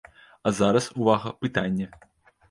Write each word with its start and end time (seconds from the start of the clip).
А 0.43 0.53
зараз, 0.59 0.87
увага, 1.01 1.33
пытанне! 1.43 1.87